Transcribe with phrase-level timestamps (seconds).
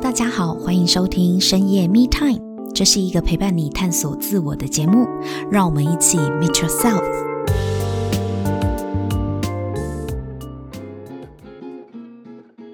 [0.00, 2.40] 大家好，欢迎收听深夜 Me Time，
[2.72, 5.06] 这是一个陪伴你探索自我的节目，
[5.50, 7.02] 让我们一起 Meet Yourself。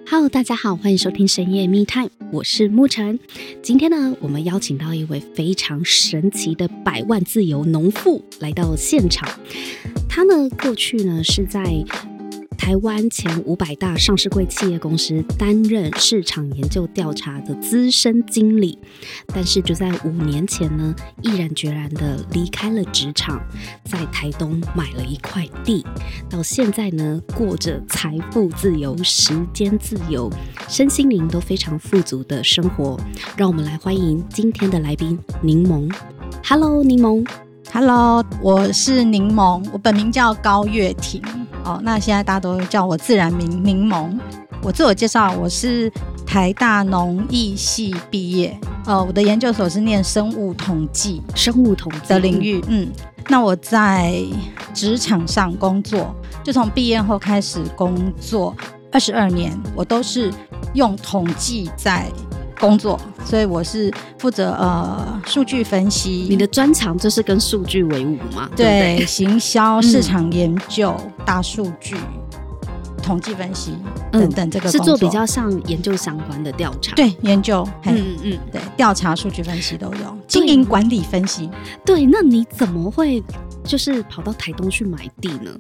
[0.07, 3.19] Hello，大家好，欢迎收听深夜 Me Time，我是沐晨。
[3.63, 9.27] 今天呢，我们邀请到一位非常神奇的百万自由农妇来到现场。
[10.09, 11.85] 他呢，过去呢是在。
[12.57, 18.79] 台湾前五百大上市柜企业公司担任市场研究调查的资深经理，
[19.27, 23.41] 但是就在五年前呢，毅然决然的离开了职场，
[23.85, 25.85] 在台东买了一块地，
[26.29, 30.31] 到现在呢，过着财富自由、时间自由、
[30.69, 32.99] 身心灵都非常富足的生活。
[33.37, 35.93] 让我们来欢迎今天的来宾柠檬。
[36.45, 37.27] Hello，柠檬。
[37.73, 41.21] Hello，我是柠檬，我本名叫高月婷。
[41.65, 44.17] 哦，那现在大家都叫我自然名柠檬。
[44.63, 45.91] 我自我介绍，我是
[46.27, 52.63] 台大农艺系毕业，呃，我的研究所是念生物统计，生物统计的领域。
[52.69, 52.89] 嗯，
[53.29, 54.15] 那我在
[54.73, 58.55] 职场上工作，就从毕业后开始工作
[58.93, 60.33] 二十二年，我都是
[60.75, 62.07] 用统计在
[62.59, 66.27] 工作，所以我是负责呃数据分析。
[66.29, 68.49] 你的专长就是跟数据为伍嘛？
[68.57, 71.97] 对，行销、市场研究、嗯、大数据、
[73.03, 73.73] 统计分析
[74.11, 76.95] 等等，这个、嗯、是做比较像研究相关的调查。
[76.95, 81.51] 对，研究，嗯嗯嗯，对，调查、数据分析都有，经营管理分析。
[81.85, 83.23] 对，那你怎么会
[83.65, 85.51] 就是跑到台东去买地呢？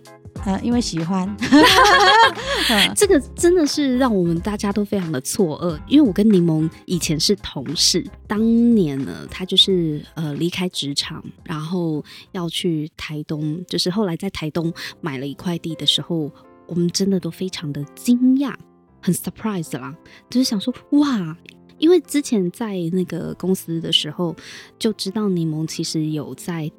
[0.44, 1.34] 呃，因为喜欢，
[2.94, 5.80] 这个真的是让我们大家都非常的错愕。
[5.88, 16.30] 因为我跟柠檬以前是同事，当年呢，他就是呃离开职场，然后要去台东，就是后来在台东买了一块地的时候，
[16.66, 18.54] 我们真的都非常的惊讶，
[19.00, 19.94] 很 surprise 啦，
[20.28, 21.34] 就是想说哇，
[21.78, 24.36] 因为之前在那个公司的时候
[24.78, 26.70] 就知道柠檬其实有在。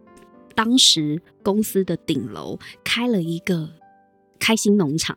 [0.56, 3.70] 当时公司的顶楼开了一个
[4.40, 5.16] 开心农场，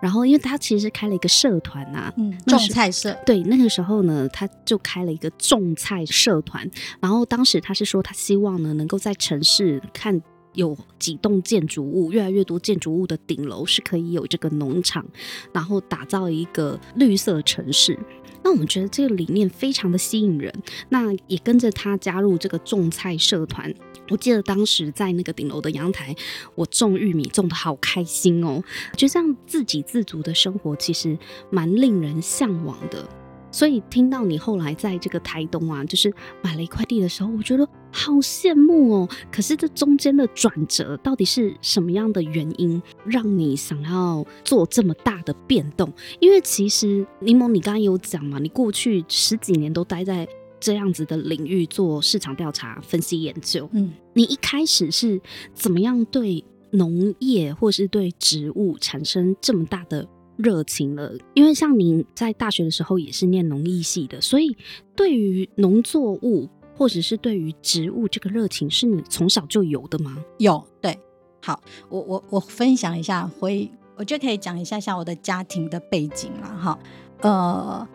[0.00, 3.12] 然后因为他其实开了一个社团啊，嗯，种菜社。
[3.26, 6.68] 对，那个时候呢，他就开了一个种菜社团。
[7.00, 10.22] 然后当时他是说，他希望呢，能够在城市看
[10.54, 15.04] 有几栋建筑物，越来越多建筑物的顶楼是可以有这个农场，
[15.52, 17.98] 然后打造一个绿色城市。
[18.44, 20.52] 那我们觉得这个理念非常的吸引人，
[20.88, 23.72] 那也跟着他加入这个种菜社团。
[24.12, 26.14] 我记得当时在那个顶楼的阳台，
[26.54, 28.62] 我种玉米种得好开心哦，
[28.94, 31.18] 就这样自给自足的生活其实
[31.50, 33.08] 蛮令人向往的。
[33.50, 36.12] 所以听到你后来在这个台东啊，就是
[36.42, 39.08] 买了一块地的时候，我觉得好羡慕哦。
[39.30, 45.90] 可是这中间的转折到底是什么样的原因，让你想要做这么大的变动？
[46.20, 50.26] 因为其实柠檬，你刚刚有讲嘛，你过去十几年都待在
[50.62, 53.68] 这样子的领域做市场调查、分析研究。
[53.72, 55.20] 嗯，你一开始是
[55.52, 60.06] 怎么样对农业或是对植物产生这么大的
[60.36, 64.56] 热情了，因为像您在大学的时候也是念农艺系的，所以
[64.94, 70.16] 对于农作物或者是对于植物这个热情是你从小就有的吗？
[70.38, 70.96] 有，对。
[71.44, 76.78] 好，我我我分享一下，回我就可以讲一下下我的家庭的背景了哈。
[77.20, 77.88] 呃，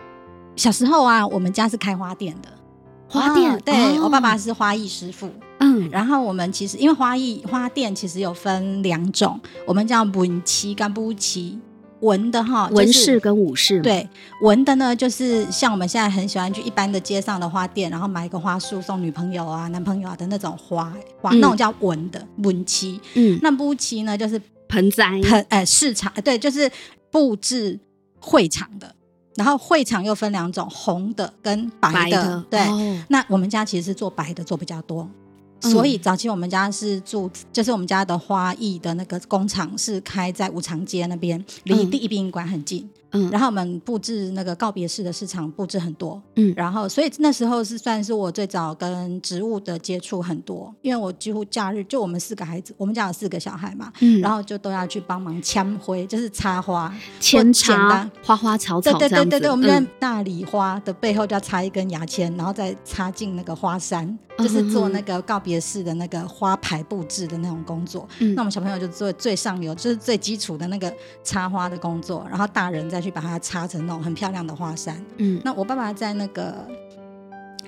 [0.57, 2.49] 小时候啊，我们家是开花店的，
[3.07, 5.29] 花店，啊、对、哦、我爸爸是花艺师傅，
[5.59, 11.57] 嗯，然后我们其实因为花艺花店其实有分两种，我们叫文漆跟布漆。
[12.01, 13.81] 文的哈，文饰跟武饰。
[13.81, 14.07] 对，
[14.43, 23.01] 文的呢，就是像我们现在很喜欢去一般的街上的花店，然后买一个花束送女朋友啊、男朋友啊的那种花花，嗯、那种叫文的文漆。
[23.15, 26.71] 嗯，那布漆呢，就是盆栽、盆呃市场，对，就是
[27.09, 27.79] 布置
[28.19, 28.93] 会场的。
[29.37, 31.95] 然后会场又分两种，红的跟白的。
[31.95, 35.07] 白的对，哦、那我们家其实是做白的做比较多。
[35.61, 42.89] 所以早期我们家是住，就是我们家的花艺的那个工厂是开在五常街那边，离第一殡仪馆很近。
[43.17, 46.21] 嗯，然后我们布置那个告别式的市场布置很多。
[46.35, 58.91] 嗯，然后所以那时候是算是我最早跟植物的接触很多，因为我几乎假日就我们四个孩子，我们家有四个小孩嘛，嗯，然后就都要去帮忙扦灰，就是插花、扦插花花草草。
[58.97, 68.07] 对对对对对，我们在大礼花的背后就要插一根牙签，然后再插进那个花山，就是做那个告别式的那个花牌布置的那种工作。
[68.19, 70.91] 嗯，那我们小朋友就做最上游，就是最基础的那个
[71.23, 72.87] 插花的工作，然后大人。
[72.87, 75.03] 再去把它插成那种很漂亮的花山。
[75.17, 76.65] 嗯，那我爸爸在那个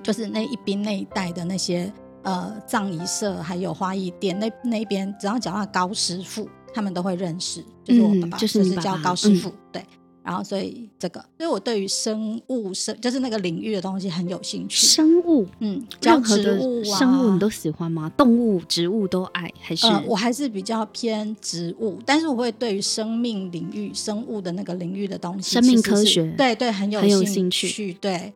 [0.01, 7.62] 就是那一边那一带的那些呃葬仪社还有花艺店那那边，只要讲到高师傅，他们都会认识。
[7.83, 9.50] 就是我爸爸，就是叫高师傅。
[9.50, 9.86] 嗯、对。
[10.29, 14.85] 然后所以这个，所以我对于生物生就是那个领域的东西很有兴趣。
[14.85, 18.11] 生物，嗯，任何的生物你都喜欢吗？
[18.15, 19.87] 动物、植物都爱还是？
[19.87, 27.91] 呃，我还是比较偏植物，但是我会对于生命领域、生物的那个领域的东西，生命科学，对对，很有很有兴趣。
[27.95, 28.31] 对，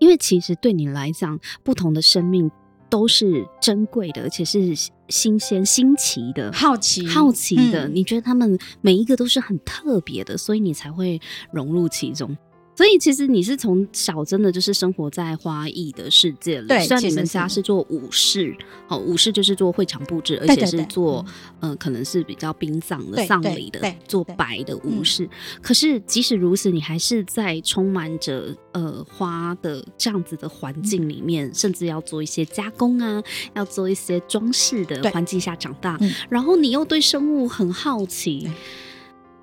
[0.00, 2.50] 因为其实对你来讲，不同的生命。
[2.90, 4.74] 都是珍贵的，而且是
[5.08, 7.88] 新鲜、新奇的、好奇、好奇的。
[7.88, 11.20] 嗯、你觉得他们每一个都是很特别的，所以你才会
[11.52, 12.36] 融入其中。
[12.78, 16.68] 所以其实你是从小真的就是生活在花艺的世界里。
[16.68, 21.26] 对，虽然你们家是做武士，哦，武士就是做会场布置，而且是做
[21.58, 25.24] 嗯、呃，可能是比较殡葬的丧礼的，做白的武士。
[25.24, 25.30] 嗯、
[25.60, 33.20] 可是即使如此，你还是在充满着呃花的这样子的环境里面，嗯、甚至要做一些加工啊，
[33.54, 35.98] 要做一些装饰的环境下长大。
[36.00, 38.48] 嗯、然后你又对生物很好奇。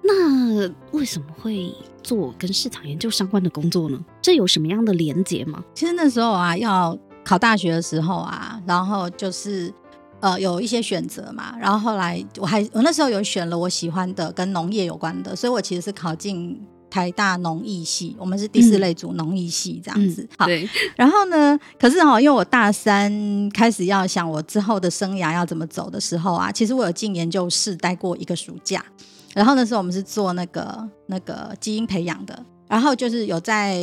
[0.08, 1.74] 那为什么会
[2.04, 4.00] 做跟市场研究相关的工作呢？
[4.22, 5.64] 这有什么样的连结吗？
[5.74, 9.74] 其实那时候啊，要考大学的时候啊，然后就是
[10.20, 20.22] 呃有一些选择嘛，然后后来我还我那时候有选了我喜欢的跟农业有关的，所以我其实是考进台大农艺系，我们是第四类组农艺系这样子。
[20.22, 20.46] 嗯、好，
[20.96, 23.12] 然后呢，可是哈，因为我大三
[23.50, 28.86] 开始要想我之后的生涯要怎么走的时候啊，其实我有进研究室待过一个暑假。
[29.36, 33.78] 然后那时候我们是做那个那个基因培养的，然后就是有在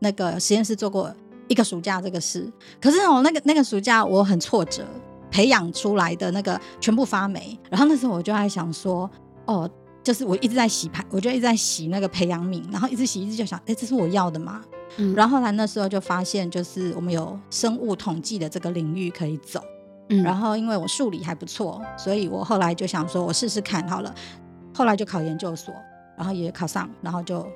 [0.00, 1.14] 那个实验室做过
[1.46, 2.52] 一个暑假这个事。
[2.80, 4.84] 可是哦，那个那个暑假我很挫折，
[5.30, 7.56] 培养出来的那个全部发霉。
[7.70, 9.08] 然后那时候我就在想说，
[9.44, 9.70] 哦，
[10.02, 14.60] 就是我一直在洗牌，我就一直在洗那个培养皿，然后一直洗一直就想，哎，这是我要的吗？
[14.96, 15.14] 嗯。
[15.14, 19.60] 然后后来那时候就发现，就是我们有生物统计的这个领域可以走。
[20.08, 20.20] 嗯。
[20.24, 24.12] 然后因为我数理还不错，所以我后来就想说，我试试看好了。
[24.76, 25.74] 后来就考研究所，
[26.18, 27.48] 然后也考上，然后就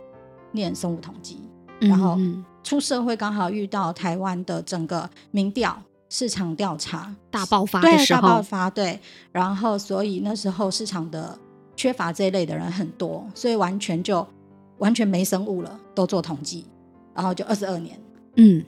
[0.53, 1.43] 念生物统计，
[1.79, 2.17] 然后
[2.63, 5.77] 出社会刚好遇到台湾的整个民调
[6.09, 7.15] 市场调查。
[7.31, 8.99] 大爆发对，大爆发，对，
[9.33, 11.39] 然后所以那时候市场的
[11.77, 14.27] 缺乏这一类的人很多，所以完全就
[14.79, 16.65] 完全没生物了，都做统计，
[17.15, 18.01] 然后就二十二年，
[18.37, 18.65] 嗯，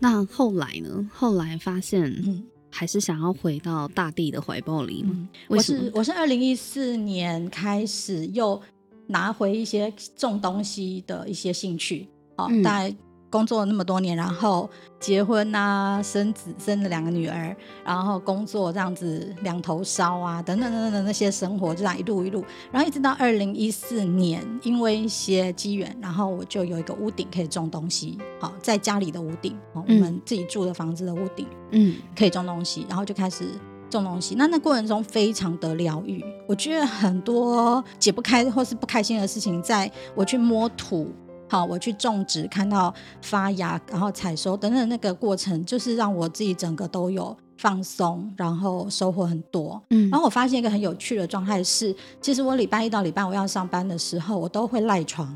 [0.00, 1.08] 那后来呢？
[1.14, 2.44] 后来发现，嗯。
[2.70, 5.10] 还是想要回到大地的怀抱里吗？
[5.12, 8.60] 嗯、我是我是二零一四年开始又
[9.06, 12.96] 拿回一些种东西的一些兴趣，哦，嗯、大概。
[13.30, 17.54] 工作了那么多年，然后结婚啊，生子，生了两个女儿，
[17.84, 22.42] 然后工作这样子两头烧啊，等等等等的那些生活，就这样一路一路，
[22.72, 33.44] 然后一直到二零一四年，因为一些机缘，然后我就有一个屋顶可以种东西，好，在家里的屋顶，我们自己住的房子的屋顶，嗯，可以种东西，然后就开始
[33.90, 34.34] 种东西。
[34.36, 41.12] 那那过程中非常的疗愈，我觉得很多解不开或是不开心的事情，在我去摸土。
[41.48, 42.92] 好，我去种植，看到
[43.22, 49.82] 发芽，然后采收等等那个过程，就是让我自己整个都有放松，然后收获很多。
[49.90, 55.34] 嗯，然后我发现一个很有趣的状态是，其实我礼拜一到礼拜五要上班的时候，我都会赖床，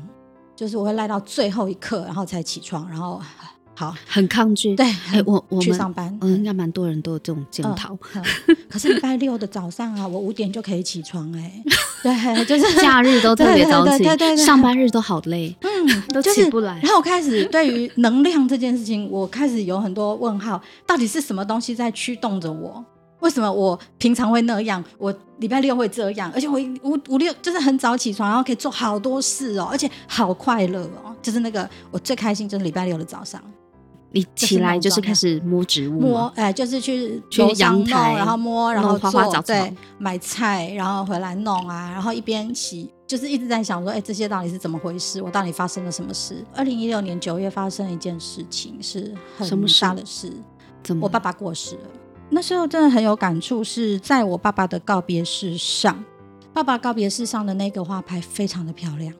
[0.55, 3.19] 就是我会赖到最后一刻，然后才起床，然后。
[3.75, 4.75] 好，很抗拒。
[4.75, 7.97] 对，哎，我我去上班，嗯，应该蛮多人都有这种检讨。
[8.69, 11.63] 可是礼拜六的早上啊，我五点就可以起床，哎，
[12.03, 16.79] 对，就是 假日都特别早起，上班日都好累，嗯，都起不来。
[16.81, 22.83] 然后我开始对于能量这件事情，我开始有很多问号，到底是什么东西在驱动着我？
[23.21, 24.83] 为什么我平常会那样？
[24.97, 33.41] 我礼拜六会这样，而且我五五六就是很早起床，然后可以做好多事哦，而且好快乐哦，就是那个我最开心就是礼拜六的早上。
[34.15, 45.19] 你起来就是开始摸植物，摸哎，就是去去阳台，然后摸，然后做对，买菜，然后回来弄啊，然后一边洗，就是一直在想说，哎，这些到底是怎么回事？
[45.19, 46.45] 我到底发生了什么事？
[46.53, 49.49] 二零一六年九月发生一件事情，是很
[49.81, 50.31] 大的事，
[50.83, 51.05] 怎么？
[51.05, 51.81] 我爸爸过世了。
[52.29, 56.03] 那时候真的很有感触，是在我爸爸的告别式上，
[56.53, 59.11] 爸爸告别式上的那个花牌非常的漂亮，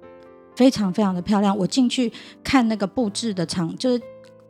[0.55, 1.57] 非常非常的漂亮。
[1.57, 3.99] 我进去看那个布置的场，就是。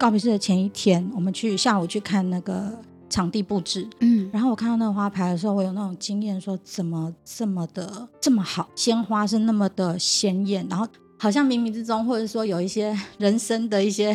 [0.03, 2.77] 告别式的前一天，我们去下午去看那个
[3.09, 10.85] 场地布置，嗯，然后我看到那个花牌的时候，我有那种经验，说怎么这么的这么好，鲜花是那么的鲜艳，然后
[11.17, 14.13] 好像冥冥之中，或者说有一些 人生的一些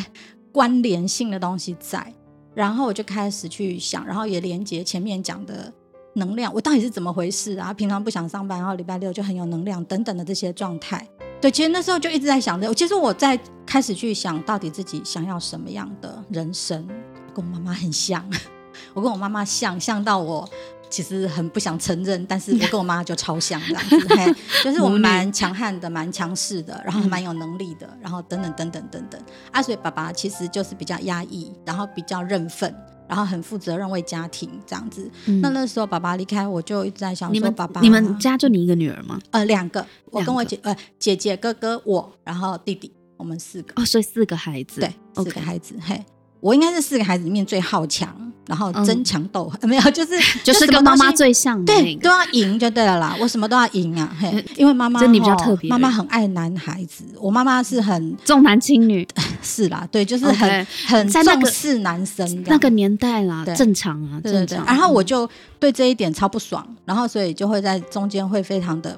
[0.52, 2.12] 关联性的东西在，
[2.54, 5.72] 然后我就开始去想，然后也连接前面讲的
[6.16, 7.72] 能量，我到底是怎么回事啊？
[7.72, 11.08] 平常不想上班，然后礼拜六就很有能量，等等的这些状态。
[11.40, 16.86] 对，其实那时候就一直在想着，其实我在开始去想到底自己想要什么样的人生。
[17.34, 18.28] 跟我妈妈很像，
[18.94, 20.48] 我跟我妈妈像，像到我
[20.90, 29.20] 其实很不想承认，但是我跟我妈就超像这样子， 嘿，就是我们蛮强悍的，蛮强势的，然后蛮有能力的，然后等等等等等等。
[29.52, 32.74] 啊，所以爸爸其实就是比较压抑，然后比较认份，
[33.08, 35.10] 然后很负责任为家庭这样子。
[35.26, 39.18] 嗯、那那时候爸爸离开，我就一直在想说，爸爸，你们家就你一个女儿吗？
[39.30, 43.72] 呃，两个，我跟我姐，呃，姐姐、哥哥，我，然后弟弟，我们四个。
[43.80, 46.04] 哦，所以四个孩子，对，四个孩子，嘿。
[46.40, 48.08] 我应该是四个孩子里面最好强，
[48.46, 50.12] 然后争强斗狠， 没有，就是
[50.44, 53.16] 就是跟妈妈最像的，对，都要赢就对了啦。
[53.20, 57.04] 我什么都要赢啊，嘿，因为妈妈真的比较特别，妈妈很爱男孩子。
[57.20, 59.06] 我妈妈是很重男轻女，
[59.42, 62.44] 是啦，对，就是很很重视男生。
[62.46, 64.56] 那个年代啦，正常啊，对对。
[64.58, 65.28] 然后我就
[65.58, 68.96] 对这一点超不爽，然后所以就会在中间会非常的。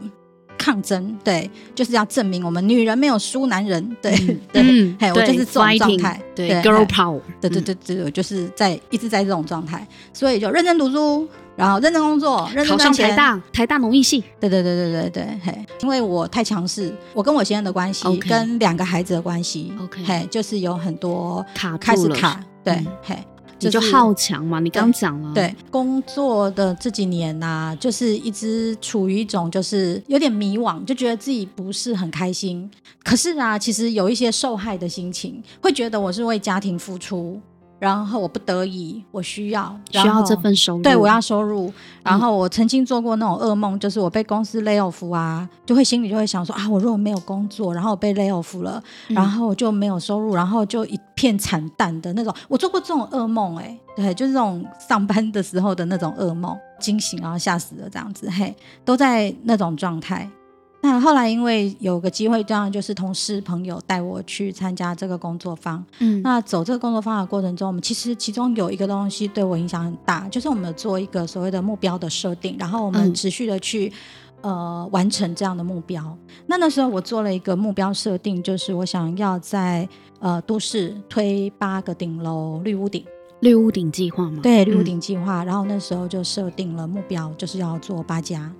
[0.60, 4.14] 抗争，对，就是要证明我们女人没有输男人，对
[4.52, 4.62] 对，
[5.00, 11.26] 嘿，我就是这种状态，对，girl power，对对对对，我就是在一直在这种状态，所以就认真读书，
[11.56, 23.16] 然后认真工作，认真考上台大，台大农艺系，对对对对对对，嘿，因为我太强势，我跟我先生的关系，跟两个孩子的关系，OK，嘿，就是有很多卡开始卡，对，嘿。
[23.60, 24.60] 你就好强嘛？
[24.60, 32.70] 你刚讲了，对工作的这几年呐、啊，就是一直处于一种就是有点迷惘，就觉得自己不是很开心。
[33.02, 37.40] 可是啊，其实有一些受害的心情，会觉得我是为家庭付出。
[37.80, 41.72] 然后我不得已，我需要需要这份收入，对，我要收入。
[42.02, 52.32] 然后我曾经做过那种噩梦，就是我被公司 lay off 啊，就会心里就会想说啊，我如果没有工作，然后我被 lay off 了，然后我就没有收入，然后就一片惨淡的那种。
[52.48, 60.28] 我做过这种噩梦，哎，对，就是这种上班的时候的那种噩梦，惊醒然后吓死了这样子，嘿，都在那种状态。
[60.82, 65.84] 那后来因为有个机会，这样就是同事朋友带我去参加这个工作坊。
[65.98, 73.92] 嗯，那走这个工作坊的过程中，我们其实其中有一个东西对我影响很大，就是我们有做一个所谓的目标的设定，然后我们持续的去、
[74.40, 76.16] 嗯、呃完成这样的目标。
[76.46, 79.86] 那那时候我做了一个目标设定，就是我想要在
[80.18, 83.04] 呃都市推八个顶楼绿屋顶。
[83.40, 84.40] 绿屋顶计划吗？
[84.42, 85.42] 对，绿屋顶计划。
[85.42, 88.50] 嗯、然后那时候就设定了目标，就是要做八家。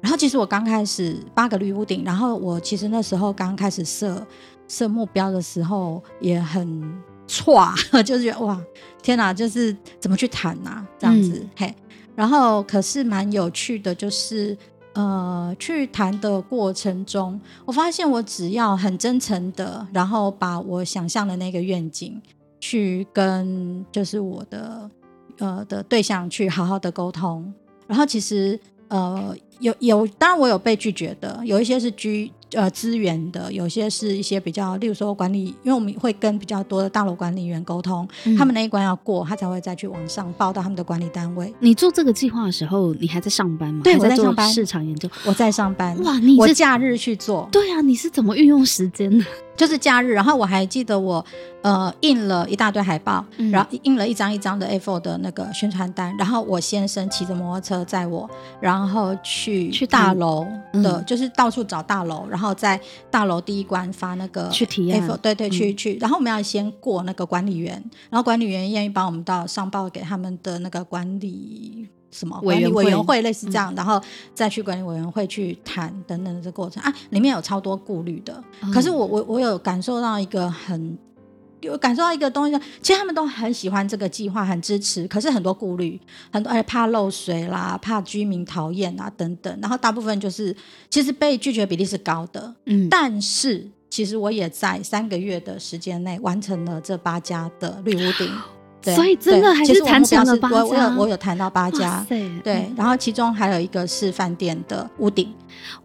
[0.00, 4.26] 然后其实我刚开始八个绿屋顶，然后我其实那时候刚开始设
[4.66, 6.82] 设目标的时候也很
[7.26, 7.66] 挫，
[8.04, 8.60] 就是觉得哇，
[9.02, 10.84] 天哪，就是怎么去谈呐？
[10.98, 11.74] 这样子、嗯、嘿。
[12.16, 14.56] 然后可是蛮有趣的，就是
[14.94, 22.20] 呃，去谈的过程中，我发现我只要很真诚的，然后把我想象的那个愿景。
[22.60, 24.90] 去跟就是我的
[25.38, 27.52] 呃的对象去好好的沟通，
[27.86, 32.30] 然后其实呃有有当然我有被拒绝的，有一些是居。
[32.54, 41.54] 呃，资源的有些是一些比较，例如说管理，因为我们会跟比较多的大楼管理员沟通，嗯、他们那一关要过，他才会再去往上报到他们的管理单位。
[41.60, 43.82] 你做这个计划的时候，你还在上班吗？
[43.84, 45.96] 对，我在上班市场研究，我在上班。
[46.02, 47.48] 哇，你是我假日去做？
[47.52, 49.24] 对啊，你是怎么运用时间呢？
[49.60, 51.24] 就是假日，然后我还记得我
[51.62, 58.28] 呃印了一大堆海报，嗯、然后印了一张一张的 A4 的那个宣传单，然后我先生骑着摩托车载我，
[58.60, 62.76] 然后去去大楼的，嗯、就是到处找大楼，然后在
[63.08, 63.20] 大。
[63.20, 67.74] 大楼第一关发那个去体验，对对，去去，然后我们要先过那个管理员，
[68.08, 74.00] 然后管理员愿意帮我们到上报给他们的那个管理什么管理委员会，类似这样，然后
[74.34, 78.42] 再去管理委员会去谈等等的这个过程啊，里面有超多顾虑的。
[78.72, 80.98] 可是我我我有感受到一个很。
[81.60, 85.06] 有感受到一个东西，其实他们都很喜欢这个计划，很支持。
[85.06, 86.00] 可是很多顾虑，
[86.32, 89.58] 很多而且怕漏水啦，怕居民讨厌啊等等。
[89.60, 90.56] 然后大部分就是，
[90.88, 92.54] 其实被拒绝比例是高的。
[92.64, 98.32] 嗯，但是其实我也在三个月的时间内完成了这八家的绿屋顶。
[98.82, 100.64] 对，所以真的还是谈成了八家。
[100.64, 102.04] 我有我有谈到八家。
[102.08, 105.32] 对，然后其中还有一个是饭店的屋顶。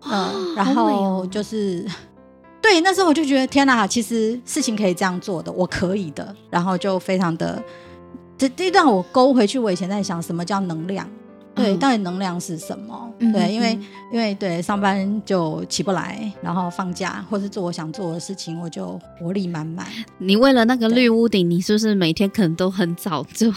[0.03, 1.85] 嗯，然后就是。
[2.61, 7.61] 对，那时候我就觉得天哪，其实事情可以这样做的，我可以的，然后就非常的，
[8.39, 11.07] 这这让我勾回去，我以前在想什么叫能量。
[11.55, 13.09] 对，嗯、到底能量是什么？
[13.19, 13.79] 嗯、对，因为
[14.11, 19.87] 因为对上班就起不来，然后放假或是做我想做的事情，我就活力满满。
[20.17, 23.51] 你为了那个绿屋顶，你是不是每天可能都很早就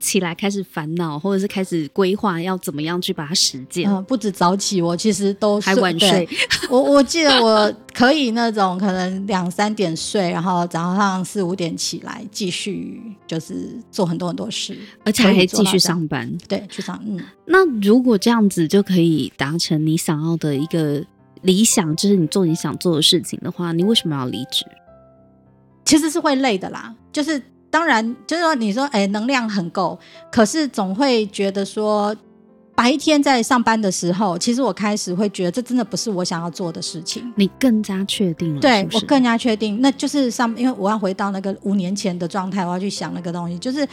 [0.00, 3.90] 起来开始烦恼，或者是开始规划要怎么样去把它实践？
[3.90, 6.28] 嗯，不止早起，我其实都还晚睡。
[6.70, 16.30] 我我记得我可以那种可能两三点睡，然后早上四五点起来继续就是做很多很多事，而且还继续上班。
[16.48, 17.20] 对，去上嗯。
[17.44, 21.04] 那如果这样子就可以达成你想要的一个
[21.42, 24.64] 理想，就是你做你想做的事情的话，你为什么要离职？
[25.84, 29.98] 其实是会累的啦，就是当然，就是说你说，哎，能量很够，
[30.30, 32.14] 可是总会觉得说，
[32.76, 37.30] 白天在上班的时候，其实我开始会觉得这真的不是我想要做的事情。
[37.34, 38.60] 你更加确定了？
[38.60, 38.88] 对？
[38.92, 43.86] 我更加确定，那就是上，因为我要回到那个五年前的状态，我要去想那个东西，就是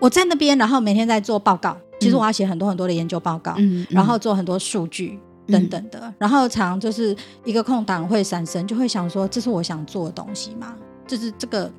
[0.00, 1.76] 我在那边，然后每天在做报告。
[2.00, 7.14] 其实我要写很多很多的研究报告，嗯，然后做很多数据等等的，嗯、然后常就是
[7.44, 10.74] 一个空档会闪神，就会想说，这是我想做的东西吗？
[11.06, 11.70] 就是这个。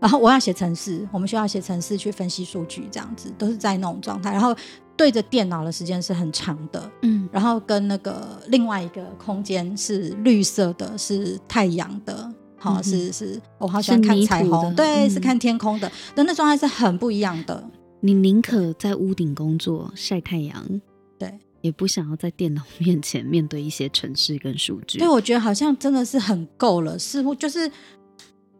[0.00, 4.30] 然后我要写程式，我们需要写程式去分析数据，这样子都是在那种状态。
[4.30, 4.54] 然后
[4.96, 7.28] 对着电脑的时间是很长的，嗯。
[7.32, 17.62] 然后跟那个另外一个空间是绿色的，是太阳的，好、嗯、是是，我好喜欢看彩虹，对，嗯、是看天空的，但那状态是很不一样的。
[18.00, 20.80] 你宁可在屋顶工作晒太阳，
[21.18, 24.98] 对，也不想要在电脑面前面对一些城市跟数据。
[24.98, 27.70] 对，我觉得好像真的是很够了，似乎就是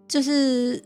[0.07, 0.83] 就是。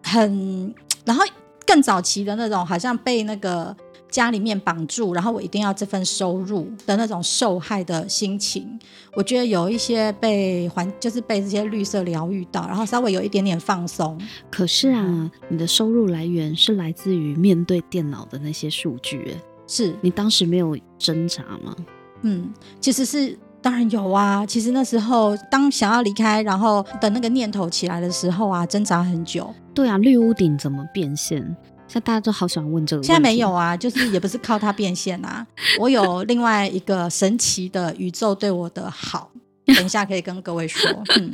[0.00, 0.72] 很，
[1.04, 1.24] 然后
[1.66, 3.76] 更早期的那种，好像被那个
[4.10, 8.78] 家里面绑住，然后我一定要这份收入的那种受害的心情，
[9.14, 14.18] 我觉得有一些被环，就是被这些绿色疗愈到，然后稍微有一点点放松。
[14.50, 19.36] 可是啊，你的收入来源是来自于面对电脑的那些数据，
[19.66, 21.76] 是你当时没有挣扎吗？
[22.22, 23.38] 嗯，其实是。
[23.60, 29.52] 当然有啊，其实那时候当想要离开，然后等那个念头起来的时候啊，挣扎很久。
[29.74, 31.44] 对啊，绿屋顶怎么变现？
[31.88, 33.06] 像大家都好喜欢问这个问题。
[33.06, 35.46] 现在没有啊，就是也不是靠它变现啊。
[35.80, 39.30] 我有另外一个神奇的宇宙对我的好，
[39.66, 40.90] 等一下可以跟各位说。
[41.16, 41.32] 嗯，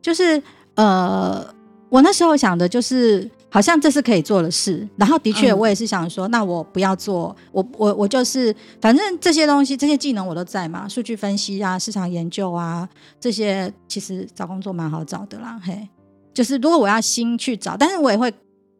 [0.00, 0.40] 就是
[0.74, 1.44] 呃，
[1.88, 3.28] 我那时候想的就是。
[3.54, 12.88] 好像这是可以做的事，然后的确我也是想说，嗯、那我不要做，我我我就是，反正这些东西这些技能我都在嘛，数据分析啊，市场研究啊，
[13.20, 15.88] 这些其实找工作蛮好找的啦，嘿，
[16.34, 18.28] 就是如果我要新去找，但是我也会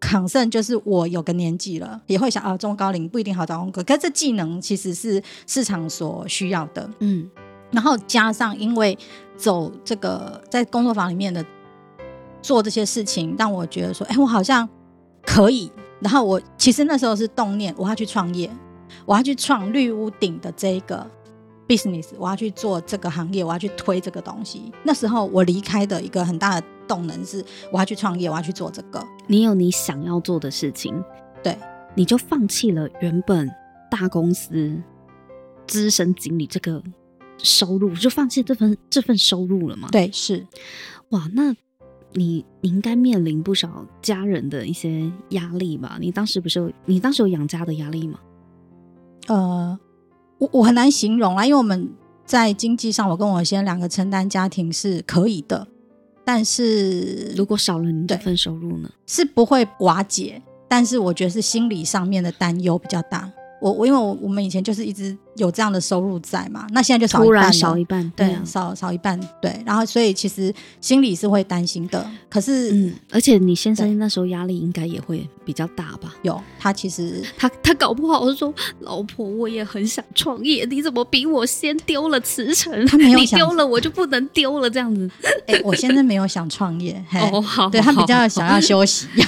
[0.05, 7.31] concern，就是我有个年纪了，也会想啊，中高龄不一定好找工作，可是这技能其实是市场所需要的，嗯，
[7.71, 8.97] 然后加上因为
[9.37, 11.45] 走这个在工作坊里面的。
[12.45, 14.69] 做这些事情让我觉得说，哎，我好像
[15.25, 15.73] 可以。
[16.01, 18.51] 然后我其实那时候是动念，我要去创业，
[19.07, 21.11] 我要去创绿屋顶的这个
[21.67, 24.71] business，我要去做这个行业，我要去推这个东西。
[24.83, 29.05] 那时候我离开的一个很大的动能是，我要去创业，我要去做这个。
[29.27, 31.03] 你有你想要做的事情，
[31.43, 31.59] 对，
[31.95, 33.51] 你就放弃了原本
[33.91, 34.81] 大公司
[35.67, 36.83] 资深经理这个
[37.39, 39.89] 收入，就放弃这份这份收入了吗？
[39.91, 40.47] 对，是。
[41.11, 41.55] 哇，那。
[42.17, 45.99] 你你应该面临不少家人的一些压力吧？
[46.01, 48.21] 你当时不是有你当时有养家的压力吗？
[49.27, 49.77] 呃，
[50.39, 51.93] 我我很难形容啊，因为我们
[52.25, 55.67] 在经济上，我跟我先两个承担家庭是可以的，
[56.25, 63.31] 但是如果少了你这份收入呢，是不会瓦解，但是我觉得是心理上面的担忧比较大。
[63.65, 72.07] 我我因为我我们以前就是一直有这样的收入在嘛，那现在就少一半，少一半，对，少少一半，对，然后所以其实心里是会担心的。
[72.29, 76.15] 可是，嗯，而且你先生那时候压力应该也会比较大吧？
[76.21, 82.85] 有，他其实他他搞不好我说，老婆我也很想创业，你怎么比我先丢了辞呈？
[82.85, 85.11] 他没有你丢了我就不能丢了这样子。
[85.47, 89.07] 哎、欸，我先生没有想创业， 哦好，对他比较想要休息。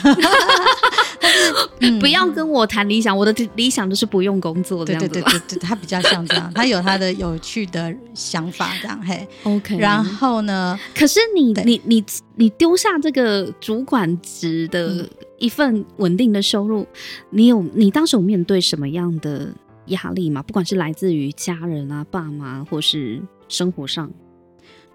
[1.81, 5.09] 嗯、不要跟我谈理想，我的理想就是不用工作这样子。
[5.09, 9.01] 对对对对，他比较像这样，他有他的有趣的想法这样。
[9.03, 9.77] 嘿，OK。
[9.79, 10.79] 然后呢？
[10.95, 15.09] 可是你你你你丢下这个主管职的
[15.39, 16.87] 一份稳定的收入，嗯、
[17.31, 19.49] 你有你当时有面对什么样的
[19.87, 20.43] 压力吗？
[20.43, 24.11] 不管是来自于家人啊、爸妈，或是生活上。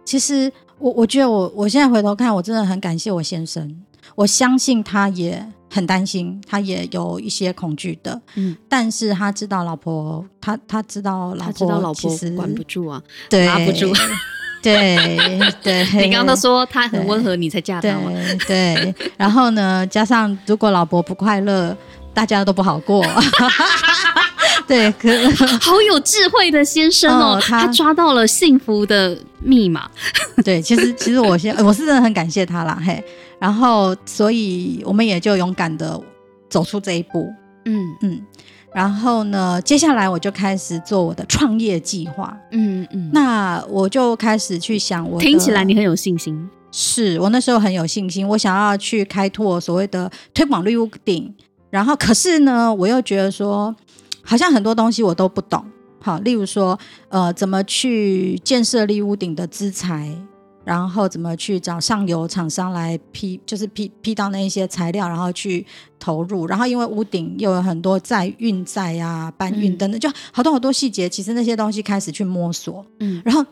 [0.04, 3.84] 其实我我觉得我我现在回头看，我真的很感谢我先生。
[4.15, 13.95] 我相信他也很担心，他也有一些恐惧的，嗯，但是他知道老婆，他他知道老婆，知道老婆管不住啊，对，拿不住，
[14.62, 15.17] 对
[15.63, 15.88] 对。
[15.95, 18.12] 你刚刚都说他很温和，你才嫁他嘛，
[18.45, 18.93] 对。
[19.15, 21.75] 然后呢，加上如果老婆不快乐，
[22.13, 23.05] 大家都不好过。
[24.67, 25.10] 对，可
[25.60, 29.89] 好有智慧的先生哦，哦他，他抓到了幸福的密码。
[30.43, 33.03] 对，其实其实我先我是真的很感谢他啦，嘿。
[33.41, 35.99] 然后，所以我们也就勇敢的
[36.47, 37.27] 走出这一步。
[37.65, 38.21] 嗯嗯。
[38.71, 42.38] 然后呢，接下来我就开始做我的创业计划。
[42.51, 43.10] 嗯嗯。
[43.12, 46.47] 那我就开始去想我，我听起来你很有信心。
[46.71, 51.34] 是我那时候很有信心，我想要去开拓所谓的推广绿屋顶。
[51.71, 53.75] 然后，可是呢，我又觉得说，
[54.21, 55.65] 好像很多东西我都不懂。
[55.99, 56.77] 好，例如说，
[57.10, 60.15] 呃，怎么去建设绿屋顶的资材。
[60.63, 65.65] 然后怎么去找上游厂商来批，就是批批到那一些材料，然后去
[66.00, 66.45] 投入。
[66.45, 71.10] 然后因为屋顶又有很多载运载啊、搬运等等，就好多好多细节。
[71.10, 73.43] 其实那些东西开始去摸索，嗯，然后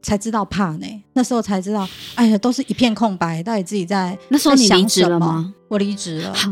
[0.00, 0.86] 才知道怕呢。
[1.12, 5.52] 那时候才知道，哎呀，都是一片空白，到底自己在那时候你离职了吗？
[5.68, 6.32] 我离职了。
[6.32, 6.50] 好，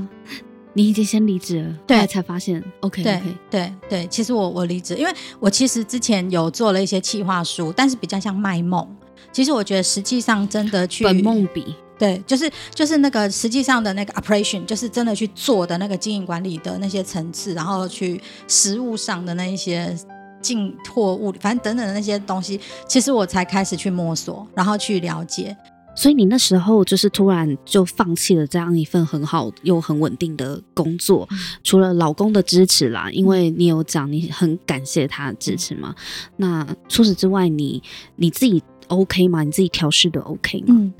[0.74, 2.62] 你已经先离职了，对，才发现。
[2.80, 8.86] OK，对对对，其实我我离职，因为我其实之前有做了一些企划书，但是比较像卖梦。
[9.36, 18.18] 其实我觉得，实际上真的去本梦比对，就是就是那个实际上的那个 operation，就是真的去做的那个经营管理的那些层次，然后去
[18.48, 19.94] 实物上的那一些
[20.40, 25.54] 进货物，反正等等的那些东西，其实我才开始去摸索，然后去了解。
[25.94, 35.94] 所以你那时候就是突然就放弃了这样一份很好又很稳定的工作，嗯、除了老公的支持啦，因为你有讲你很感谢他的支持嘛。
[35.98, 37.82] 嗯、那除此之外，你
[38.14, 38.62] 你自己。
[38.88, 39.42] OK 吗？
[39.42, 40.66] 你自己调试的 OK 吗？
[40.68, 40.92] 嗯，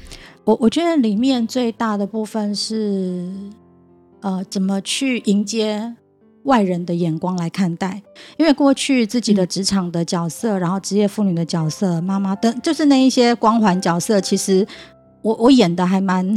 [0.45, 3.31] 我我觉得里面最大的部分是，
[4.21, 5.95] 呃，怎么去迎接
[6.45, 8.03] 外人的眼光来看待？
[8.37, 14.67] 因为过去自己的职场的角色，嗯、然后职业妇女的角色，妈妈的，就是那一些光环角色，其实
[15.23, 16.35] 我我演的还蛮。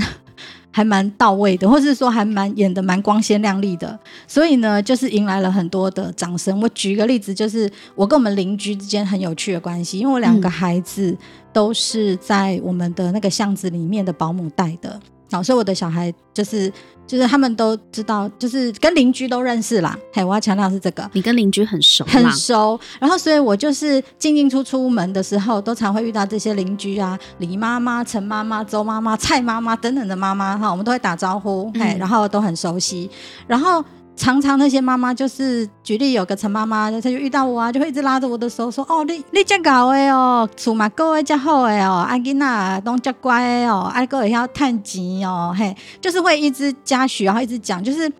[0.71, 6.61] 还蛮到位的，或是说还蛮演的蛮光鲜亮丽的，所以呢，就是迎来了很多的掌声。
[6.61, 11.17] 我举一个例子，就是我跟我们邻居之间很有趣的关系，因为我两个孩子
[11.51, 14.99] 都是在我们的那个巷子里面的保姆带的。
[15.31, 16.71] 老师，我的小孩就是
[17.05, 19.97] 就是他们都知道，就是跟邻居都认识啦。
[20.13, 22.79] 嘿，我要强调是这个，你跟邻居很熟，很熟。
[22.99, 33.09] 然后，所以我就是进进出出门的时候，都常会遇到这些邻居啊，李妈妈、陈妈妈、周妈妈、蔡妈妈等等的妈妈哈，我们都会打招呼，嘿，然后都很熟悉，
[33.47, 33.83] 然后。
[34.15, 48.11] 常常那些妈妈就是举例，有个陈妈妈，她就遇到我啊，就会一直拉着我的手说：“哦，你你真搞的哦，厝嘛过得真好的哦，阿囡仔都真乖的哦，阿哥也要趁钱哦，嘿，就是会一直嘉许，然后一直讲，就是。”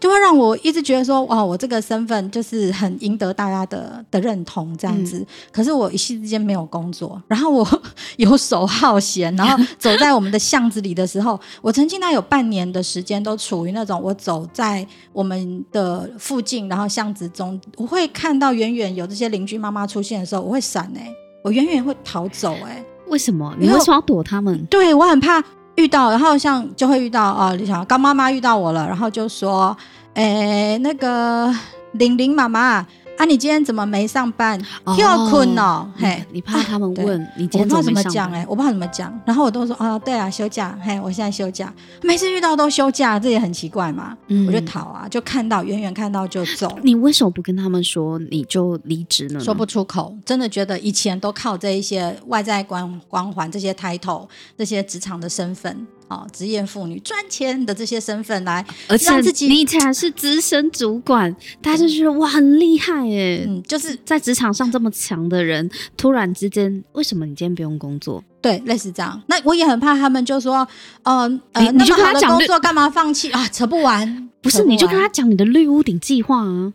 [0.00, 5.18] 就会让我一直觉得说，哇，我这个身份就是很赢得大家的的认同这样子。
[5.18, 7.82] 嗯、可是我一夕之间没有工作，然后 我
[8.16, 22.84] 游手好闲，然后走在我们的巷子里的时候，我曾经那有半年的时间都处于那种我走在我们的附近，然后巷子中，我会看到远远有这些邻居妈妈出现的时候，我会闪哎、欸，我远远会逃走哎、欸。
[23.08, 23.54] 为什么？
[23.58, 24.64] 你为什么要躲他们？
[24.66, 25.42] 对，我很怕。
[25.78, 29.76] 遇到，然后像就会遇到啊，你想刚妈妈遇到我了，然后就说，
[30.14, 31.54] 诶，那个
[31.92, 32.84] 玲玲妈妈。
[33.18, 34.58] 啊，你今天怎么没上班？
[34.96, 38.30] 又困哦，嘿，你怕他们 问你今天怎么讲？
[38.32, 44.16] 哎，我不知道怎么讲，然后我都说啊，对啊，休假，嘿，我现在休假，每次遇到都休假，这也很奇怪嘛。
[44.28, 46.78] 嗯，我就逃啊，就看到远远看到就走。
[46.84, 49.40] 你为什么不跟他们说你就离职呢？
[49.40, 55.86] 说不出口，真的觉得以前都靠这一些外在光光环、这些 title、这些职场的身份。
[56.08, 59.10] 哦，职业妇女赚钱的这些身份来，而且
[59.46, 63.44] 你才是资深主管，大家就觉得哇很厉害耶。
[63.46, 68.22] 嗯，就是在职场上这么强的人，突然之间为什么你今天不用工作？
[68.40, 69.20] 对，类似这样。
[69.26, 70.66] 那我也很怕他们就说，
[71.02, 73.46] 呃，呃你就跟他讲工作干嘛放弃啊？
[73.48, 74.30] 扯不完。
[74.40, 76.72] 不是，你就跟他讲你的绿屋顶计划啊。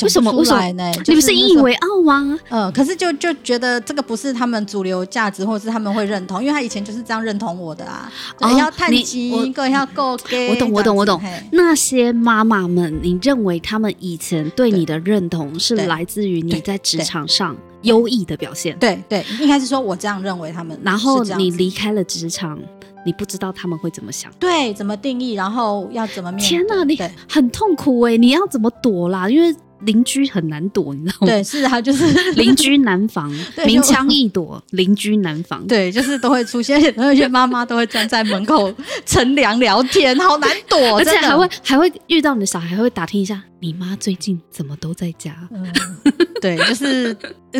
[0.00, 0.32] 为什么？
[0.32, 0.90] 为什么呢？
[1.06, 2.36] 你不是引以为傲吗？
[2.48, 8.10] 嗯，可是就就觉得这个不是他们主流价值，或者是他们会认同，因为他以前就是这样认同我的啊。
[8.40, 10.50] 哦，要探亲，一个要够给。
[10.50, 11.20] 我懂，我懂，我懂。
[11.52, 18.76] 那些妈妈们，你认为他们以前对你的认同是来自于你在职场上优异的表现？
[18.78, 20.76] 对对，应该是说我这样认为他们。
[20.82, 22.58] 然后你离开了职场，
[23.06, 26.48] 你不知道他们会怎么想，对，怎么定义，然后要怎么面对？
[26.48, 28.16] 天哪，你很痛苦哎！
[28.16, 29.28] 你要怎么躲啦？
[29.28, 29.54] 因为。
[29.84, 31.26] 邻居很难躲，你知道吗？
[31.26, 33.32] 对，是啊，就是 邻居难防，
[33.66, 35.66] 明枪易躲，邻居难防。
[35.66, 38.72] 对，就是都会出现， 而且妈妈都会站在门口
[39.04, 45.34] 乘凉聊天，好难躲，而且还会还会遇到你的小孩，还会打听一下你妈最近怎么都在家。
[45.50, 45.66] 嗯，
[46.40, 47.16] 对，就是，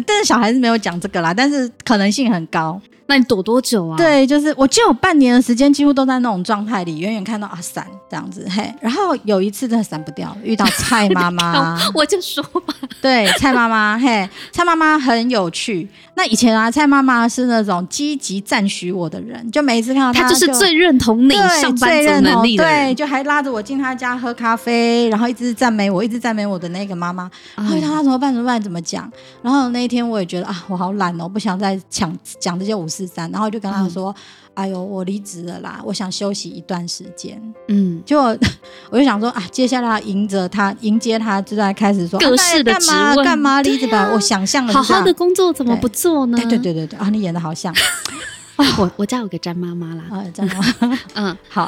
[0.07, 2.81] 但是小孩子没有讲这个啦，但是可能性很高。
[3.12, 3.96] 那你躲多久啊？
[3.98, 8.75] 对，就是我就有半年的时间，几乎都在那种状态里，远远看到啊闪这样子嘿。
[8.81, 15.87] 然后有一次真的闪不掉，遇到蔡妈妈， 我就说吧，对，蔡妈妈嘿，蔡妈妈很有趣。
[16.14, 27.31] 那以前啊，蔡妈妈是那种积极赞许我的人，就每一次看到她，她就是最认同你上班族能力的人，对，就还拉着我进她家喝咖啡，然后一直赞美我，一直赞美我的那个妈妈。
[27.57, 28.33] 然后她怎么办？
[28.33, 28.62] 怎么办？
[28.62, 29.11] 怎么讲？
[29.42, 34.11] 然后那一天我也觉得啊，我好懒哦，我不想再讲讲这些五四三，然后就跟他说。
[34.11, 34.23] 嗯
[34.55, 35.81] 哎呦，我离职了啦！
[35.83, 37.41] 我想休息一段时间。
[37.69, 38.21] 嗯，就
[38.93, 44.11] 我就想说啊，接下来要迎着他，迎接他，就在开始说各式的质问，干嘛离职吧？
[44.12, 46.37] 我想象了，好好的工作怎么不做呢？
[46.37, 47.75] 对对对对对啊，你演的好像。
[48.77, 51.67] 我我家有个詹妈妈啦，啊，詹妈妈， 嗯，好。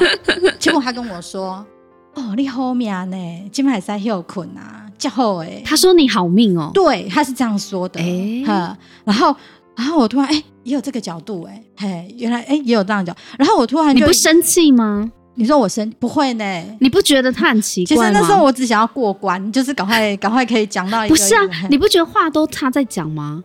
[0.59, 1.65] 结果他跟我说
[2.13, 3.17] ：“哦，你好命呢，
[3.51, 7.99] 今晚在休困啊，叫好哎。”他说你好命哦，对，他是这样说的。
[7.99, 8.05] 哎、
[8.45, 9.35] 欸，然后，
[9.77, 13.15] 然后我突然哎、欸，也有这个角度哎，嘿，原来哎、欸、也有这样讲。
[13.39, 15.11] 然后我突然就，你不生气吗？
[15.37, 16.65] 你说我生不会呢？
[16.81, 18.03] 你不觉得他很奇怪吗？
[18.03, 21.15] 其实那时候我只想要过关，就是赶快赶快可以讲到一个。
[21.15, 23.43] 不是啊，你不觉得话都他在讲吗？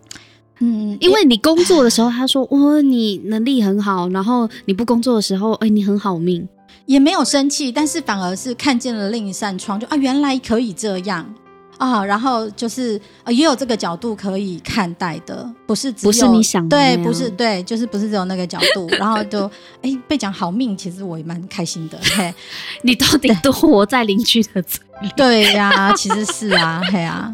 [0.60, 6.48] 嗯，因为你工作的时候，他说：“哦，你能力很好。”然后你不工作的时候，哎，你很好命，
[6.86, 11.34] 也没有生气，但是反而是看见了另一扇窗，就啊，原来可以这样
[11.80, 12.06] 啊。
[12.06, 18.88] 然后就是呃，也有这个角度可以看待的，不是只有不是你想的对，不是对，就是不是只有那个角度。
[19.00, 19.50] 然后就
[19.82, 21.98] 哎，被讲好命，其实我也蛮开心的。
[22.04, 22.32] 嘿，
[22.84, 25.10] 你到底都活在邻居的嘴里？
[25.16, 27.34] 对呀、啊，其实是啊，嘿啊，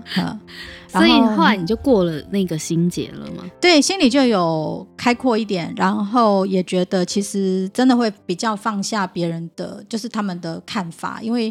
[0.96, 3.44] 所以后来你就过了那个心结了吗？
[3.60, 11.46] 对，心里就有开阔一点，然后也觉得其实真的会比较放下别人的，就是他们的看法，因为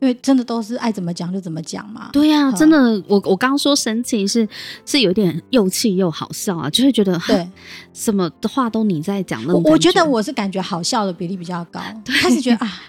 [0.00, 2.10] 因为真的都是爱怎么讲就怎么讲嘛。
[2.12, 4.48] 对呀、啊，真的，我我刚刚说神奇是
[4.84, 7.48] 是有点又气又好笑啊，就会觉得对
[7.92, 9.62] 什么的话都你在讲那种。
[9.64, 11.80] 我觉得我是感觉好笑的比例比较高，
[12.20, 12.80] 开始觉得啊。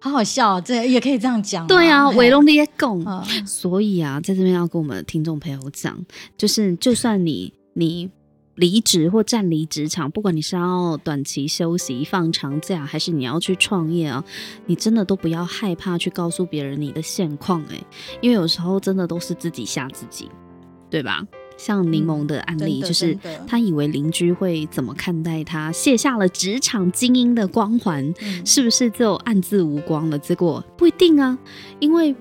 [0.00, 1.66] 好好笑，这也可以这样讲。
[1.66, 3.46] 对啊，伟龙你也讲。
[3.46, 5.98] 所以啊，在这边要跟我们的听众朋友讲，
[6.36, 8.08] 就是就算你你
[8.54, 14.24] 离职或暂离职场，不管你是要短期休息、放长假，还是你要去创业啊，
[14.66, 17.80] 你真的都不要害怕去告诉别人你的现况，哎，
[18.20, 20.28] 因为有时候真的都是自己吓自己，
[20.90, 21.22] 对吧？
[21.58, 28.14] 像柠檬的案例，就是他以为邻居会怎么看待他，卸下了职场精英的光环，
[28.46, 30.18] 是不是就暗自无光了？
[30.18, 31.36] 结果不一定啊，
[31.80, 32.16] 因为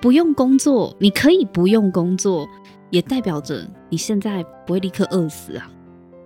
[0.00, 2.48] 不用工作，你可以不用工作，
[2.90, 5.68] 也代表着你现在不会立刻饿死啊。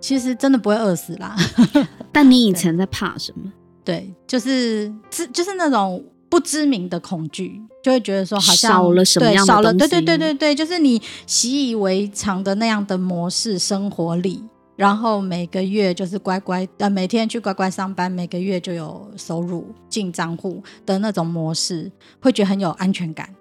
[0.01, 1.35] 其实真的不会饿死啦，
[2.13, 3.51] 但你以前在怕什么？
[3.83, 4.93] 对，就是
[5.33, 6.05] 就是那种。
[6.29, 14.43] 不知名的恐惧，就会觉得说好像少了什么样的少了，对对对对对，就是你习以为常的那样的模式生活里，
[14.75, 23.33] 然后每个月就是乖乖呃每天去乖乖上班，每个月就有收入进账户的那种模式，会觉得很有安全感。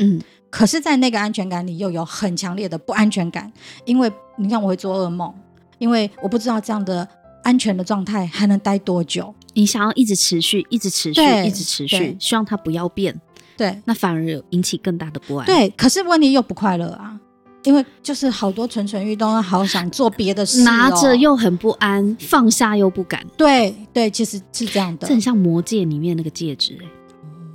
[0.00, 3.52] 嗯，可是，在那个安全感里又有很强烈的不安全感，
[3.84, 5.32] 因为你看我会做噩梦，
[5.78, 7.06] 因为我不知道这样的
[7.44, 9.32] 安全的状态还能待多久。
[9.54, 13.14] 你想要一直持续，一直持续，一直持续，希望它不要变，
[13.56, 15.46] 对，那反而引起更大的不安。
[15.46, 17.18] 对，可是问题又不快乐啊，
[17.64, 23.24] 因为就是好多蠢蠢欲动，好想做别的事，拿着又很不安，放下又不敢。
[23.36, 26.88] 对对，其实是这样的，这很像魔戒里面那个戒指，欸，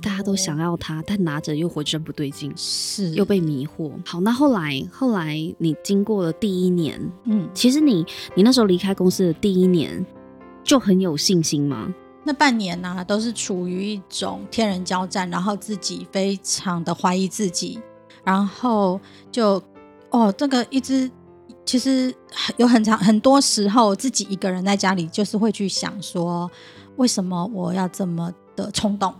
[0.00, 3.90] 大家都想要它，但拿着又浑身不对劲，是又被迷惑。
[4.04, 10.04] 好，那后来后来你经过了第一年，嗯，其实你你那时候离开公司的第一年。
[10.64, 11.94] 就很有信心吗？
[12.28, 17.80] 那半年呢、啊，都是处于一种天人交战，然后自己非常的怀疑自己，
[18.22, 19.00] 然后
[19.32, 19.54] 就
[20.10, 21.10] 哦，这个一直
[21.64, 22.14] 其实
[22.58, 26.50] 有很长很多时候，自己一个人在家里，就是会去想说，
[26.96, 29.14] 为什么我要这么的冲动？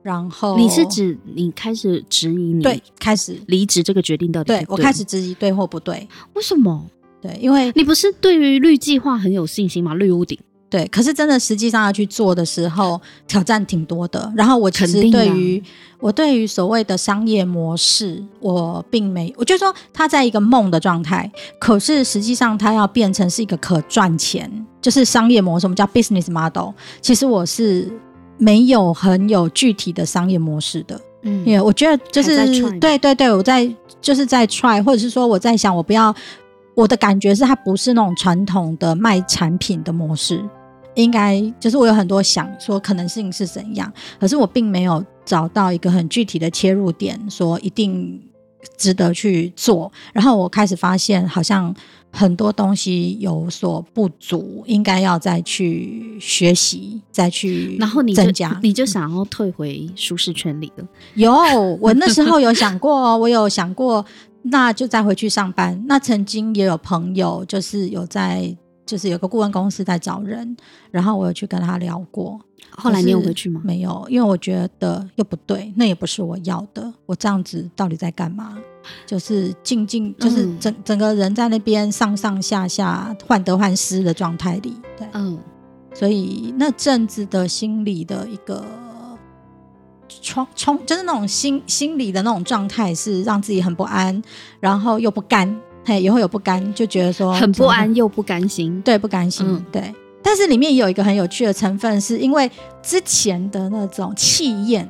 [0.00, 6.08] 然后你是指你开始质疑你对开始离职这个决定到底对，对我开始质疑对或不对？
[6.34, 6.86] 为什么？
[7.20, 9.94] 对，因为你不是对于绿计划很有信心吗？
[9.94, 10.38] 绿屋顶。
[10.72, 14.32] 对，可是真的实际上要去做的时候，挑战挺多的。
[14.34, 15.62] 然后我其实对于
[16.00, 21.30] 我对于所谓的商业模式，我并没，我就说它在一个梦的状态。
[21.60, 26.72] 可是实际上它要变成是一个可赚钱，就是商业模式，我们叫 business model。
[27.02, 27.92] 其实我是
[28.38, 36.14] 没有很有具体的商业模式的，嗯，因为我觉得就是对对对，我在就是在 try，或者是说我在想，我不要
[36.74, 40.42] 我的感觉是它不是那种传统的卖产品的模式。
[40.94, 48.20] 应该就是我有很多想说可能性是怎样，可是我并没有找到一个很具体的切入点，说一定
[48.76, 49.90] 值得去做。
[50.12, 51.74] 然后我开始发现，好像
[52.10, 57.80] 很多东西有所不足，应该要再去学习，再去增加。
[57.80, 60.86] 然后你增加你就想要退回舒适圈里了？
[61.14, 61.32] 有，
[61.80, 64.04] 我那时候有想过，我有想过，
[64.42, 65.82] 那就再回去上班。
[65.88, 68.54] 那曾经也有朋友就是有在。
[68.84, 70.56] 就是有个顾问公司在找人，
[70.90, 72.40] 然后我有去跟他聊过。
[72.70, 73.60] 后来你有回去吗？
[73.64, 76.92] 没有，因为我觉得又不对，那也不是我要的。
[77.06, 78.58] 我这样子到底在干嘛？
[79.06, 84.74] 就是静静，就是整、嗯、整个人在那边上上下下患得患失的状态里。
[84.96, 85.38] 对，嗯，
[85.94, 88.64] 所以那阵子的心理的一个
[90.22, 94.22] 冲冲，就是那种心心理的那种状态，是让自己很不安，
[94.60, 95.60] 然后又不甘。
[95.84, 99.94] 嘿，也会有不甘，就觉得说很不安又不甘心，对，不甘心，嗯、对。
[100.22, 102.50] 但是里面有一个很有趣的成分，是因为
[102.82, 104.88] 之前的那种气焰。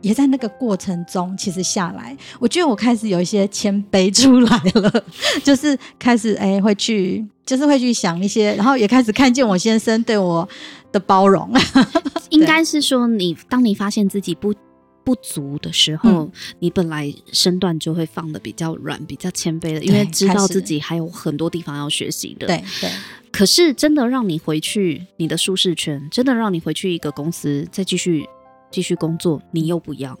[0.00, 5.04] 也在那个过程中，其实下来，我觉得我开始有一些谦卑出来了，
[5.44, 10.48] 就是开始哎、欸，会去，就是会去想一些，然后也开始看见我先生对我
[10.90, 11.48] 的包容。
[12.30, 14.52] 应该是说你，你当你发现自己不
[15.04, 22.46] 不足的时候，嗯、你本来身段就会放的比较软，比较谦卑的，因为知道自己还有很多地方要学习的。
[22.46, 22.90] 对对。
[23.30, 28.26] 可是真的让你回去你的舒适圈，真的让你回去一个公司再继续。
[28.74, 30.18] 继续工作，你又不要，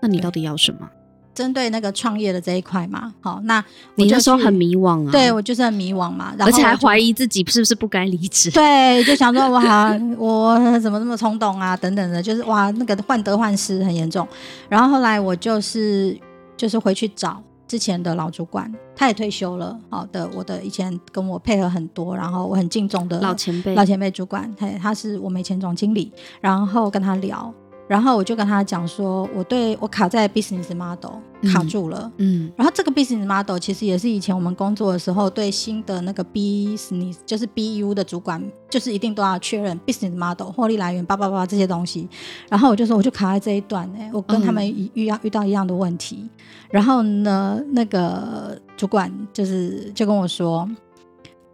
[0.00, 0.88] 那你到底要什么？
[1.32, 3.64] 针对那个创业的这一块嘛，好，那
[3.94, 14.26] 你那时候很迷惘啊，对我就是很迷惘嘛，然后而且还怀疑自己是不是不该离职，对，就想说哇， 我怎么这么冲动啊，等等的，就是哇，那个患得患失很严重。
[14.68, 16.18] 然后后来我就是
[16.56, 27.54] 就是回去找之前的老主管，他也退休了，好的，我的以前跟我配合很多，然后我很敬重的老前辈，老前辈主管，嘿，他是我们以前总经理，然后跟他聊。
[27.90, 31.16] 然后我就跟他讲说，我对我卡在 business model
[31.52, 42.08] 卡住了，嗯，嗯，然后这个 business model 其实也是以前我们工作的时候对新的那个 business 就是 BU 的主管，就是一定都要确认 business model 获利来源，叭叭叭这些东西。
[42.48, 46.18] 然后我就说，我就卡在这一段，哎，我跟他们遇遇到一样的问题。
[46.20, 46.30] 嗯、
[46.70, 50.70] 然后呢，那个主管就是就跟我说，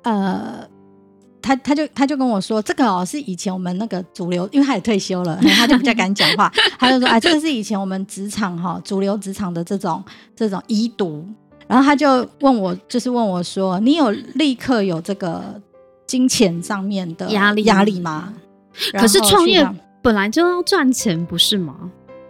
[0.03, 0.69] 呃。
[1.47, 6.53] 他他就他就跟我说，这个哦是以前我们那个主流，因为他也退休了， 他就比较敢讲话。
[6.79, 10.03] 他就说，哎，这个是以前我们职场哈主流职场的这种
[10.35, 11.25] 这种遗毒。
[11.69, 15.61] 然后他就问我，就是问我说，你有立刻有这个
[16.07, 18.33] 金钱上面的压力压力吗？
[18.93, 19.69] 可是创业
[20.01, 21.75] 本来就要赚钱，不是吗？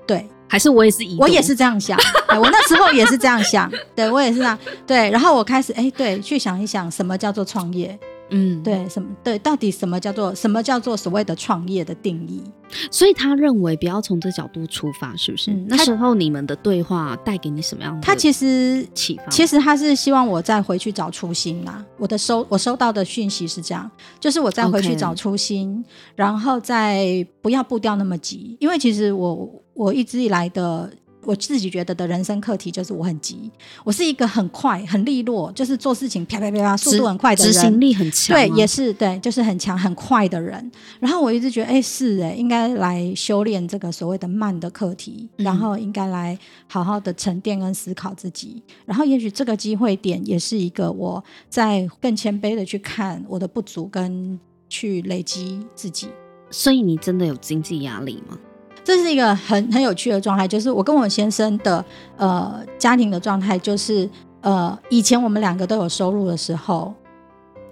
[0.06, 1.98] 对，还是我也是遗毒，我也是这样想，
[2.40, 4.58] 我那时候也是这样想，对我也是这样。
[4.86, 7.98] 对，然后我开始哎，对，去想一想什么叫做创业。
[8.30, 9.38] 嗯，对，什么对？
[9.38, 12.42] 到底什么叫做什么叫做所谓的创业的定义？
[12.90, 15.52] 所以他认为不要从这角度出发，是不是？
[15.52, 18.00] 嗯、那时候你们的对话带给你什么样的？
[18.00, 21.84] 他其实启发，其实他是希望我再回去找初心啦。
[21.98, 25.84] 我的收我收到的讯息是这样，就是我再回去找初心.
[26.14, 30.90] 然后再不要步调那么急，因为其实我我一直以来的。
[31.26, 33.50] 我自己觉得的人生课题就是我很急，
[33.84, 38.36] 我是一个很快、很利落，就是做事情啪啪啪啪，速度很快的人，执行力很强。
[38.36, 40.70] 对，也是对，就是很强、很快的人。
[41.00, 48.62] 然后我一直觉得，哎，是哎，应该来修炼这个所谓的慢的课题，然后应该来好好的沉淀跟思考自己。
[48.84, 56.08] 然后也许这个机会点也是一个我在更谦卑的去看我的不足，跟去累积自己。
[56.50, 58.38] 所以你真的有经济压力吗？
[58.86, 61.84] 这是一个很很有趣的状态，就是我跟我先生的
[62.16, 64.08] 呃家庭的状态，就是
[64.42, 66.94] 呃以前我们两个都有收入的时候，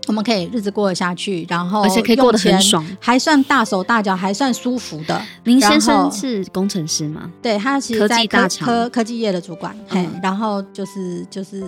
[0.08, 5.22] 我们可以日子过得下去，然后而且可以过得很爽，还算大手大脚，还算舒服的。
[5.44, 7.30] 您先生是工程师吗？
[7.40, 11.62] 对，他其实在科科技大厂科科技业的主管，嗯、嘿，然后就是就是。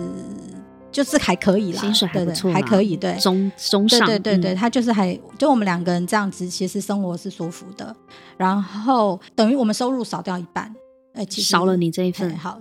[0.91, 7.95] 就是还可以啦，薪水还不错，还可以，对，中中上，对对对对，他就是还就我们两个人这样子，其实生活是舒服的。
[8.37, 10.73] 然后等于我们收入少掉一半，
[11.13, 12.59] 哎，其实少了你这一份，好，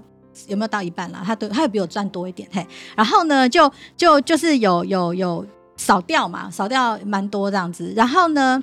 [0.49, 1.23] 有没有到一半啦？
[1.25, 2.67] 他对他有比我赚多一点，嘿。
[2.95, 7.93] 然后呢，就就就是有有有少掉嘛，少掉蛮多这样子。
[7.97, 8.63] 然后呢，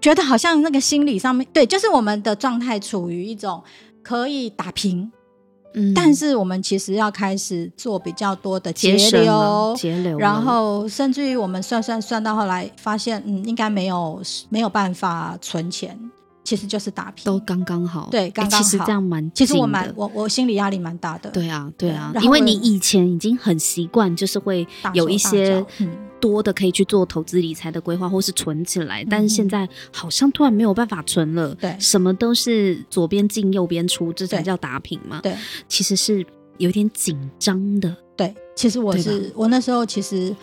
[0.00, 3.62] 觉得好像那个心理上面，对，就是我们的状态处于一种
[4.02, 5.10] 可以打平。
[5.74, 15.98] 嗯，但是我们其实要开始做比较多的节流，节流，然后甚至于我们算算算到后来发现，嗯，应该没有没有办法存钱，
[16.48, 18.64] 其实就是打平，都刚刚好，对，刚刚好。
[18.64, 25.64] 其实这样蛮，其实我蛮我我心理压力蛮大的，对啊，对啊，因为你以前已经很习惯，就是会有一些。
[26.20, 31.54] 多的可以去做投资理财的规划，或是存起来，但是现在好像突然没有办法存了。
[31.54, 35.20] 对，什么都是左边进右边出，这才叫打平嘛。
[35.22, 35.36] 对，
[35.68, 37.96] 其实是有点紧张的。
[38.16, 40.34] 对，其实我是我那时候其实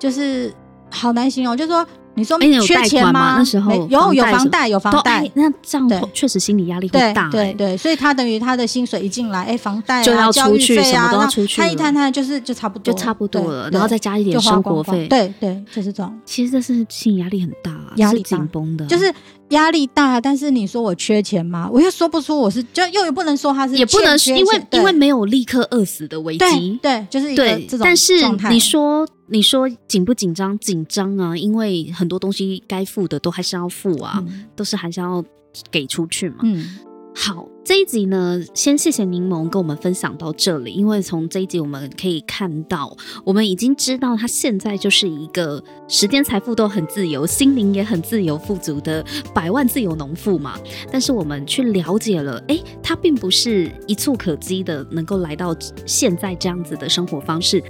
[0.00, 0.52] 就是
[0.90, 1.86] 好难形容，就是说。
[2.14, 3.36] 你说没有缺钱吗？
[3.38, 7.28] 那时候有有房贷有房贷，那这样确实心理压力会大。
[7.30, 15.06] 对对，所以他等于他的薪水一进来，哎，房贷就要出去，什么都要出去，他一摊摊就是就差不多，就差不多了，然后再加一点生活费。
[15.08, 16.12] 对对，就是这种。
[16.24, 19.12] 其实这是心理压力很大，压力紧绷的，就是
[19.50, 20.20] 压力大。
[20.20, 21.68] 但是你说我缺钱吗？
[21.72, 26.78] 我又说不出我是，就又也不能说他是，也不能因为因为没有立刻饿死的危机。
[26.82, 27.80] 对，就是一个这种。
[27.82, 28.14] 但是
[28.50, 29.06] 你说。
[29.32, 30.58] 你说紧不紧张？
[30.58, 35.24] 紧张啊，因为很多东西该付的都还是要付啊，嗯、都是还是要
[35.70, 36.38] 给出去嘛。
[36.42, 36.80] 嗯，
[37.22, 40.72] 好，这一集呢，先谢谢柠檬跟我们分享到这里。
[40.72, 42.96] 因为从这一集我们可以看到，
[43.26, 49.04] 我们已经知道他现在就是一个时间、财富都很自由，心灵也很自由、富足的
[49.34, 50.58] 百万自由农妇嘛。
[50.90, 55.54] 但是我们去了解了，诶，他并不是一蹴可及的能够来到
[55.84, 57.62] 现在这样子的生活方式。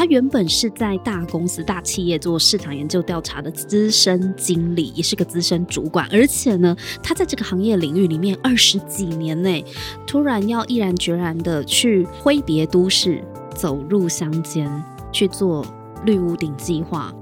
[0.00, 6.08] 他原本是在大公司、大企业做市场研究调查的资深经理，也是个资深主管。
[6.10, 9.62] 而且呢，他在这个行业领域里面二十几年内，
[10.06, 13.22] 突然要毅然决然的去挥别都市，
[13.54, 14.82] 走入乡间
[15.12, 15.66] 去做
[16.06, 17.14] 绿屋顶计划。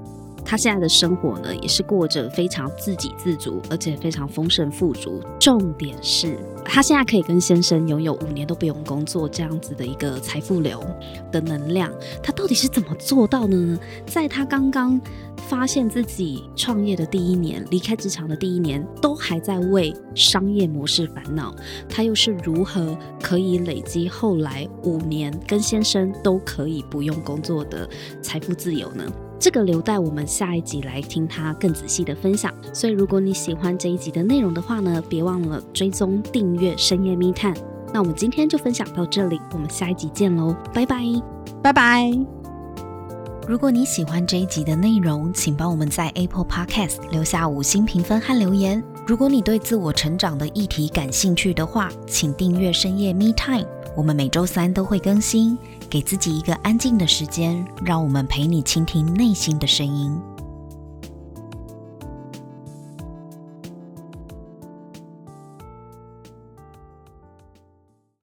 [0.49, 5.21] 他现在的生活呢，也是过着非常自给自足，而且非常丰盛富足。
[5.39, 10.83] 重点是，他现在可以跟先生拥有五年都不用工作这样子的一个财富流
[11.31, 11.93] 的能量。
[12.23, 13.79] 他到底是怎么做到的呢？
[14.07, 14.99] 在他刚刚
[15.47, 21.53] 发现自己创业的第一年，离开职场的第一年，都还在为商业模式烦恼。
[21.87, 27.87] 他又是如何可以累积后来五年跟先生都可以不用工作的
[28.19, 29.03] 财富自由呢？
[29.39, 32.53] 这个留待我们下一集来听他更仔细的分享。
[32.73, 37.53] 所以，如果你喜欢这一集的内容的话呢，别忘了追踪订阅深夜密探。
[37.93, 41.03] 那我们今天就分享到这里，我们下一集见喽，拜拜，
[41.63, 42.11] 拜拜。
[43.47, 48.83] 如果你喜欢这一集的内容，请帮我们在 Apple Podcast 留下五星评分和留言。
[49.07, 53.65] 如果你对自我成长的议题感兴趣的话，请订阅深夜密探，
[53.99, 55.57] 我们每周三都会更新。
[55.89, 60.17] 给自己一个安静的时间，让我们陪你倾听内心的声音。